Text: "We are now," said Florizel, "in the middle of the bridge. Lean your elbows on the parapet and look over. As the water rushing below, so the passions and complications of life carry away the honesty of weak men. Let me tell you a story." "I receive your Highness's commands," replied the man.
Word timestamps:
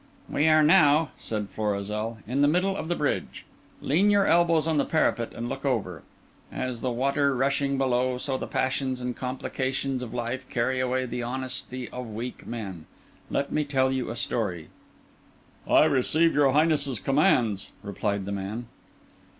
"We 0.27 0.47
are 0.47 0.63
now," 0.63 1.11
said 1.19 1.49
Florizel, 1.51 2.17
"in 2.25 2.41
the 2.41 2.47
middle 2.47 2.75
of 2.75 2.87
the 2.87 2.95
bridge. 2.95 3.45
Lean 3.81 4.09
your 4.09 4.25
elbows 4.25 4.67
on 4.67 4.79
the 4.79 4.83
parapet 4.83 5.31
and 5.35 5.47
look 5.47 5.63
over. 5.63 6.01
As 6.51 6.81
the 6.81 6.89
water 6.89 7.35
rushing 7.35 7.77
below, 7.77 8.17
so 8.17 8.35
the 8.35 8.47
passions 8.47 8.99
and 8.99 9.15
complications 9.15 10.01
of 10.01 10.11
life 10.11 10.49
carry 10.49 10.79
away 10.79 11.05
the 11.05 11.21
honesty 11.21 11.87
of 11.89 12.11
weak 12.15 12.47
men. 12.47 12.87
Let 13.29 13.51
me 13.51 13.63
tell 13.63 13.91
you 13.91 14.09
a 14.09 14.15
story." 14.15 14.69
"I 15.67 15.85
receive 15.85 16.33
your 16.33 16.51
Highness's 16.51 16.99
commands," 16.99 17.69
replied 17.83 18.25
the 18.25 18.31
man. 18.31 18.65